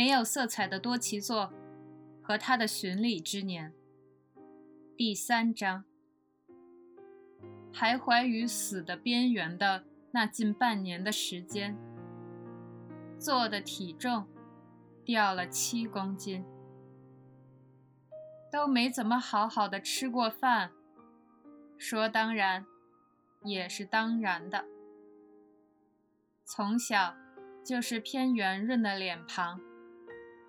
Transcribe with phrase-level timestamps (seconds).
[0.00, 1.52] 没有色彩的多奇座
[2.22, 3.74] 和他的巡礼之年。
[4.96, 5.84] 第三章，
[7.70, 11.76] 徘徊于死的边缘的那近半年的时间，
[13.18, 14.26] 做的体重
[15.04, 16.46] 掉了七公斤，
[18.50, 20.72] 都没怎么好好的吃过饭。
[21.76, 22.64] 说当然，
[23.44, 24.64] 也是当然的。
[26.46, 27.14] 从小
[27.62, 29.60] 就是偏圆润的脸庞，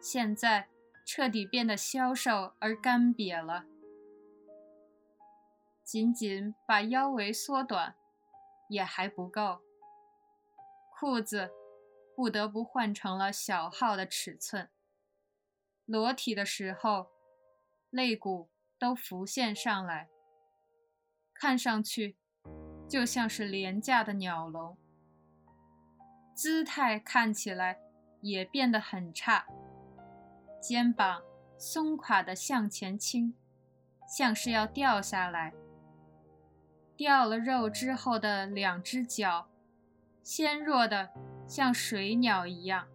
[0.00, 0.68] 现在
[1.04, 3.64] 彻底变得消瘦而干瘪了。
[5.84, 7.96] 仅仅把腰围缩短，
[8.68, 9.60] 也还不够。
[10.92, 11.50] 裤子
[12.14, 14.68] 不得不换成了小号的尺寸。
[15.86, 17.10] 裸体的时候，
[17.90, 18.48] 肋骨
[18.78, 20.08] 都浮现上来，
[21.34, 22.16] 看上去
[22.88, 24.76] 就像是廉价的鸟笼。
[26.34, 27.80] 姿态看起来
[28.20, 29.46] 也变得很差，
[30.60, 31.22] 肩膀
[31.56, 33.34] 松垮的向前倾，
[34.06, 35.54] 像是要掉下来。
[36.96, 39.48] 掉了肉之后的两只脚，
[40.22, 41.10] 纤弱的
[41.46, 42.86] 像水鸟一样。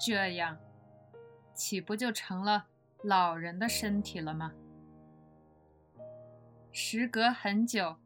[0.00, 0.58] 这样，
[1.54, 2.66] 岂不就成了
[3.02, 4.52] 老人的身体了吗？
[6.72, 7.96] 时隔很久，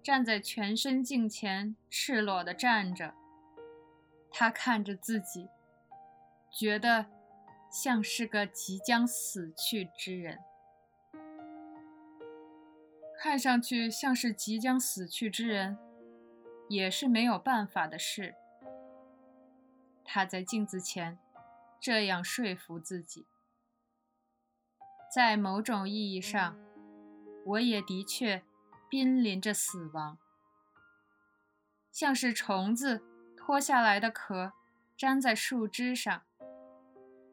[0.00, 3.14] 站在全身镜前，赤裸的站着，
[4.30, 5.48] 他看着自己，
[6.52, 7.06] 觉得
[7.72, 10.38] 像是个即将死去之人。
[13.18, 15.78] 看上去像是即将死去之人，
[16.68, 18.34] 也是没有办法的事。
[20.04, 21.18] 他在镜子前
[21.80, 23.26] 这样说服自己。
[25.14, 26.58] 在某种意义上，
[27.46, 28.42] 我也的确
[28.88, 30.18] 濒临着死亡，
[31.90, 33.02] 像是虫子
[33.36, 34.52] 脱下来的壳
[34.96, 36.22] 粘在树枝上，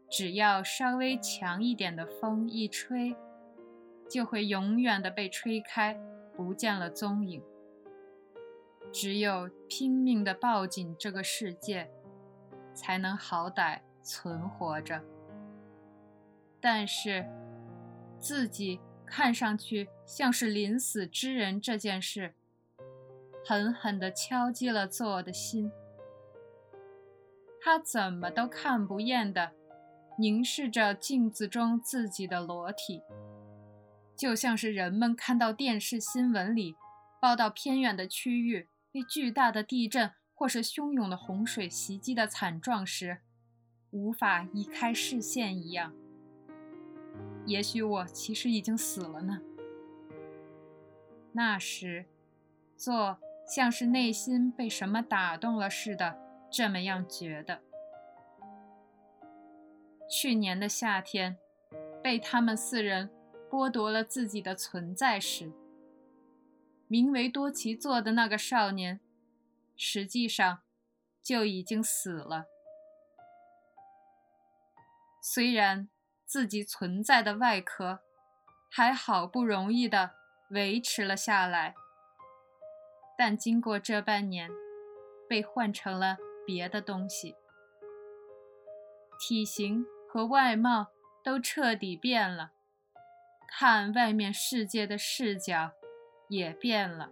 [0.09, 3.15] 只要稍微强一点的风一吹。
[4.09, 5.95] 就会永远的被吹开，
[6.35, 7.43] 不见了踪影。
[8.91, 11.91] 只有拼命的抱紧这个世界，
[12.73, 15.03] 才能好歹存活着。
[16.59, 17.23] 但是，
[18.17, 22.33] 自己看上去像是临死之人这件事，
[23.45, 25.71] 狠狠地敲击了做的心。
[27.61, 29.51] 他怎么都看不厌的
[30.19, 33.01] 凝视着镜子中自己的裸体。
[34.17, 36.75] 就像是人们看到电视新闻里
[37.21, 43.19] 报道偏远的区域被巨大的地震或是汹涌的洪水袭击的惨状时，
[43.91, 45.93] 无法移开视线一样。
[47.45, 49.39] 也许我其实已经死了呢。
[51.31, 52.05] 那时，
[52.75, 56.19] 做像是内心被什么打动了似的，
[56.51, 57.61] 这么样觉得。
[60.09, 61.37] 去年的夏天，
[62.03, 63.09] 被他们四人。
[63.51, 65.51] 剥夺了自己的存在时，
[66.87, 68.99] 名为多奇做的那个少年，
[69.75, 70.59] 实际上
[71.23, 72.45] 就已经死了。
[75.19, 75.89] 虽然
[76.27, 78.01] 自己存在的外壳
[78.69, 80.11] 还好不容易的
[80.51, 81.73] 维持了下来，
[83.17, 84.47] 但经过这半年，
[85.27, 87.35] 被换成了别的东西，
[89.19, 90.87] 体型和外貌
[91.23, 92.51] 都彻底变了。
[93.47, 95.71] 看外面世界的视角
[96.27, 97.11] 也变了，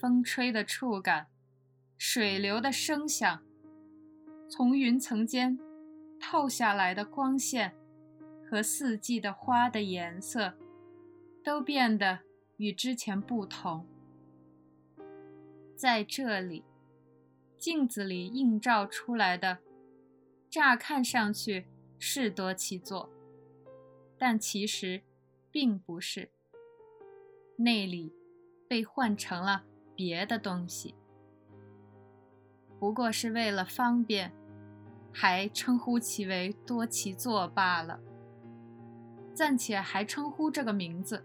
[0.00, 1.26] 风吹的触感，
[1.98, 3.42] 水流的声响，
[4.48, 5.58] 从云层间
[6.20, 7.74] 透下来的光线，
[8.48, 10.54] 和四季的花的颜色，
[11.44, 12.20] 都变得
[12.56, 13.86] 与之前不同。
[15.76, 16.64] 在这里，
[17.58, 19.58] 镜子里映照出来的，
[20.52, 21.64] 乍看上去
[21.98, 23.08] 是多奇座。
[24.18, 25.00] 但其实，
[25.50, 26.30] 并不是。
[27.56, 28.12] 那里
[28.68, 29.64] 被换成了
[29.96, 30.94] 别的东西，
[32.78, 34.30] 不过是为了方便，
[35.10, 37.98] 还称呼其为多奇座罢了。
[39.32, 41.24] 暂且还称呼这个名字，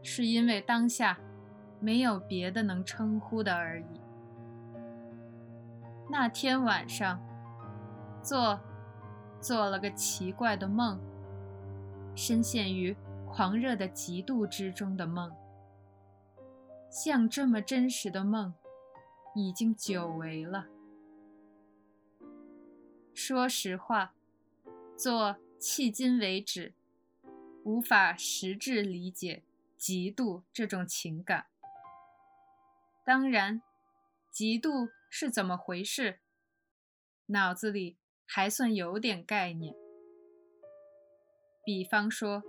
[0.00, 1.18] 是因为当下
[1.80, 4.00] 没有别的能称呼的而已。
[6.08, 7.20] 那天晚上，
[8.26, 8.60] 做
[9.40, 11.00] 做了个奇怪的梦。
[12.16, 12.96] 深陷于
[13.28, 15.30] 狂热的嫉妒之中的梦，
[16.90, 18.54] 像这么真实的梦，
[19.34, 20.66] 已经久违了。
[23.14, 24.14] 说实话，
[24.96, 26.72] 做迄今为止，
[27.64, 29.42] 无法实质理解
[29.78, 31.46] 嫉妒这种情感。
[33.04, 33.60] 当然，
[34.32, 36.18] 嫉妒是怎么回事，
[37.26, 39.74] 脑子里还算有点概念。
[41.64, 42.42] 比方说，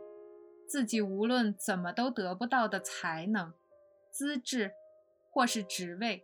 [0.67, 3.53] 自己无论怎么都得不到的才能、
[4.11, 4.73] 资质，
[5.31, 6.23] 或是职位，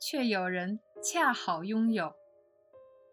[0.00, 2.14] 却有人恰好拥有；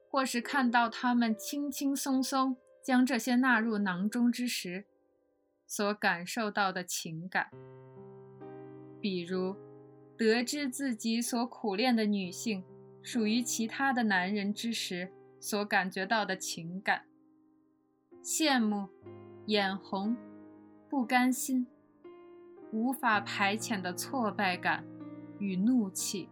[0.10, 4.86] 或是看到他们轻轻松松将这些纳入囊中之时，
[5.68, 7.52] 所感受到的情感。
[9.00, 9.56] 比如，
[10.18, 12.66] 得知自己所苦恋的女性
[13.04, 17.06] 属于其他的男人之时，所感觉到的情感。
[18.22, 18.90] 羡慕、
[19.46, 20.16] 眼红、
[20.90, 21.66] 不甘心、
[22.72, 24.86] 无法排遣的挫败感
[25.40, 26.30] 与怒气，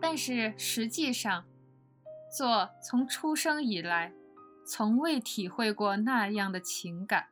[0.00, 1.44] 但是实际上，
[2.36, 4.12] 做从出生以来
[4.66, 7.28] 从未体会过那样的情感，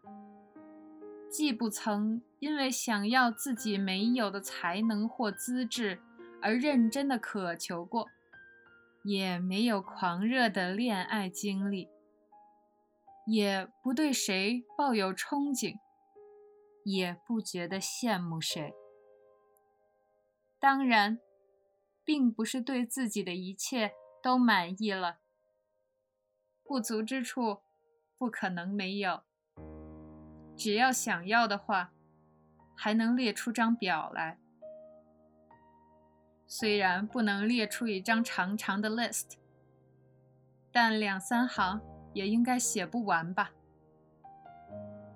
[1.28, 6.00] 既不曾因为想要自己没有的才能或资质
[6.40, 8.08] 而认真的渴求过，
[9.04, 11.88] 也没有狂热的恋爱经历。
[13.26, 15.78] 也不对谁抱有憧憬，
[16.82, 18.72] 也不觉得羡慕谁。
[20.58, 21.18] 当然，
[22.04, 23.92] 并不是对自己的一切
[24.22, 25.18] 都满意了。
[26.64, 27.58] 不足之处，
[28.16, 29.22] 不可能没有。
[30.56, 31.92] 只要想要的话，
[32.74, 34.38] 还能列出张表来。
[36.48, 39.34] 虽然不能列出一张长长的 list，
[40.72, 41.80] 但两三行。
[42.14, 43.52] 也应该写不完吧。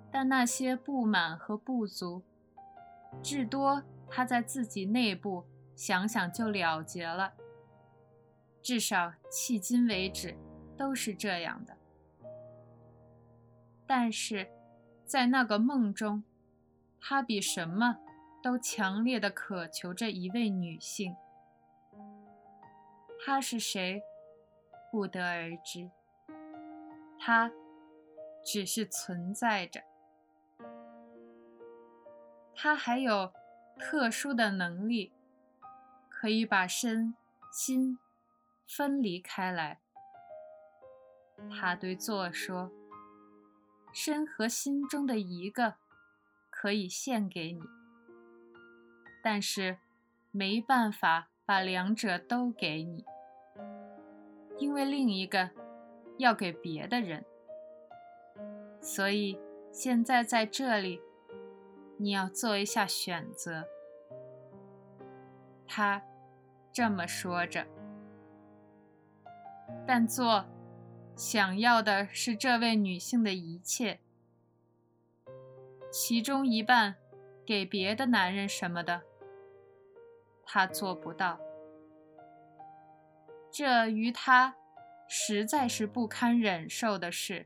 [0.09, 2.21] 但那些不满和不足，
[3.21, 5.43] 至多他在自己内部
[5.75, 7.33] 想想就了结了。
[8.61, 10.37] 至少迄今为止
[10.77, 11.75] 都是这样的。
[13.85, 14.49] 但是，
[15.03, 16.23] 在那个梦中，
[17.01, 17.97] 他比什么
[18.41, 21.15] 都强烈的渴求着一位女性。
[23.25, 24.03] 他是谁，
[24.91, 25.89] 不得而知。
[27.17, 27.49] 他
[28.43, 29.81] 只是存在着，
[32.53, 33.31] 他还有
[33.79, 35.13] 特殊的能力，
[36.09, 37.15] 可以把身
[37.49, 37.97] 心
[38.67, 39.79] 分离开来。
[41.49, 42.69] 他对坐说
[43.93, 45.75] ：“身和心中的一个
[46.49, 47.61] 可以献给你，
[49.23, 49.77] 但是
[50.31, 53.05] 没办法把两者都给你，
[54.63, 55.51] 因为另一个。”
[56.19, 57.25] 要给别的人，
[58.79, 59.39] 所以
[59.71, 61.01] 现在在这里，
[61.97, 63.67] 你要做一下选择。
[65.67, 66.03] 他
[66.71, 67.65] 这么说着，
[69.87, 70.45] 但做
[71.15, 73.99] 想要的是这位女性的一切，
[75.91, 76.95] 其中一半
[77.43, 79.01] 给别的男人什么的，
[80.45, 81.39] 他做不到。
[83.53, 84.55] 这于他。
[85.15, 87.45] 实在是不堪忍受的事。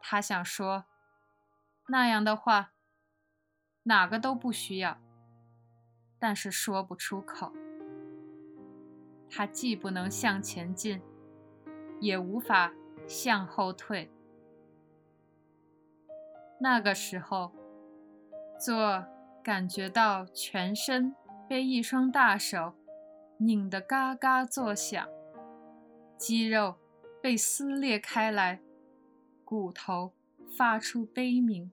[0.00, 0.86] 他想说
[1.88, 2.72] 那样的话，
[3.82, 4.98] 哪个都不需要，
[6.18, 7.52] 但是说不出口。
[9.28, 11.02] 他既不能向前进，
[12.00, 12.72] 也无法
[13.06, 14.10] 向后退。
[16.60, 17.52] 那个时候，
[18.58, 19.04] 做
[19.42, 21.14] 感觉到全身
[21.46, 22.74] 被一双大手
[23.44, 25.08] 拧得嘎嘎作响。
[26.16, 26.76] 肌肉
[27.20, 28.60] 被撕裂开来，
[29.44, 30.12] 骨头
[30.56, 31.72] 发出悲鸣，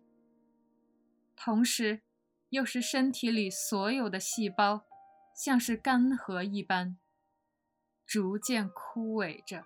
[1.35, 2.01] 同时，
[2.49, 4.85] 又是身体里所有的细胞，
[5.35, 6.97] 像是干涸一般，
[8.05, 9.65] 逐渐枯萎着。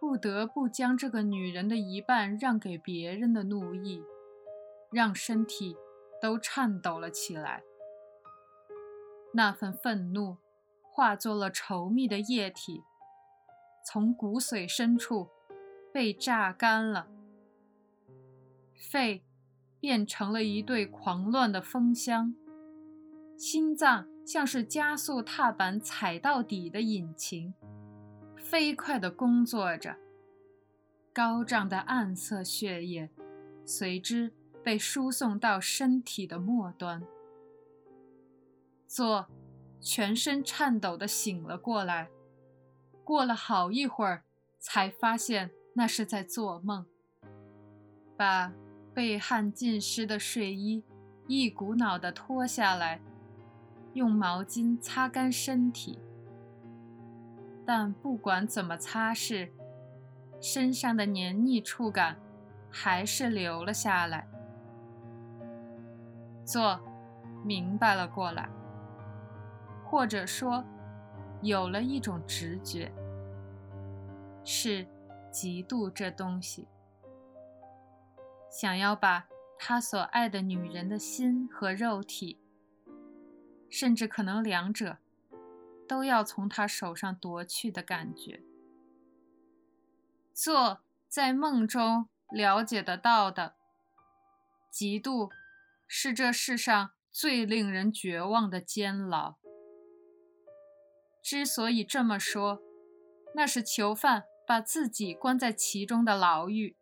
[0.00, 4.02] 不得不将这个女人的一半让给别人的怒意，
[4.90, 5.76] 让身体
[6.22, 7.62] 都颤抖了起来。
[9.38, 10.38] 那份愤怒。
[10.90, 12.82] 化作了稠密的液体，
[13.86, 15.28] 从骨髓深处
[15.92, 17.06] 被榨干了，
[18.74, 19.22] 肺
[19.78, 22.34] 变成了一对狂乱的风箱，
[23.36, 27.54] 心脏像是加速踏板踩到底的引擎，
[28.36, 29.94] 飞快地工作着。
[31.12, 33.08] 高涨的暗色血液
[33.64, 34.32] 随之
[34.64, 37.04] 被输送到身体的末端。
[38.88, 39.28] 做。
[39.80, 42.08] 全身颤抖地醒了过来，
[43.04, 44.24] 过了好一会儿，
[44.58, 46.84] 才发现那是在做梦。
[48.16, 48.52] 把
[48.92, 50.82] 被汗浸湿的睡衣
[51.28, 53.00] 一股脑地脱下来，
[53.94, 56.00] 用毛巾擦干身体。
[57.64, 59.48] 但不管怎么擦拭，
[60.40, 62.18] 身上的黏腻触感
[62.68, 64.26] 还是留了下来。
[66.44, 66.80] 做
[67.44, 68.50] 明白了过来。
[69.90, 70.62] 或者说，
[71.40, 72.92] 有了一种直觉，
[74.44, 74.86] 是
[75.32, 76.68] 嫉妒这东西，
[78.50, 79.26] 想要把
[79.58, 82.38] 他所爱的女人的心和肉体，
[83.70, 84.98] 甚至可能两者，
[85.88, 88.42] 都要从他手上夺去的感觉。
[90.34, 93.54] 做在梦中了解得到的，
[94.70, 95.30] 嫉妒
[95.86, 99.36] 是这世上最令人绝望的监牢。
[101.30, 102.62] 之所以这么说，
[103.34, 106.74] 那是囚犯把自己关在其中的牢狱，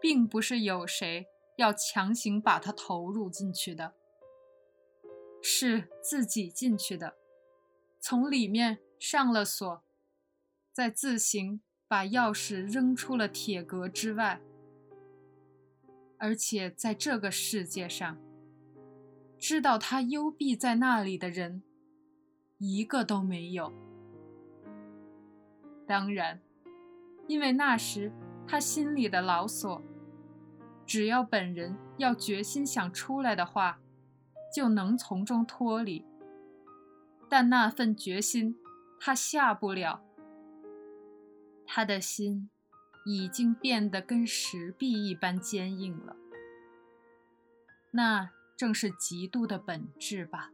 [0.00, 1.26] 并不是有谁
[1.58, 3.92] 要强行把他投入进去的，
[5.42, 7.18] 是自己进去的，
[8.00, 9.84] 从里面上了锁，
[10.72, 14.40] 再自行把钥匙扔出了铁格之外，
[16.16, 18.18] 而且在这个世界上，
[19.38, 21.62] 知道他幽闭在那里的人。
[22.58, 23.72] 一个都没有。
[25.86, 26.40] 当然，
[27.26, 28.12] 因为那时
[28.46, 29.82] 他心里的牢锁，
[30.84, 33.80] 只要本人要决心想出来的话，
[34.54, 36.04] 就能从中脱离。
[37.28, 38.56] 但那份决心，
[38.98, 40.02] 他下不了。
[41.66, 42.48] 他的心
[43.04, 46.16] 已经变得跟石壁一般坚硬了。
[47.90, 50.50] 那正是嫉妒的本质吧。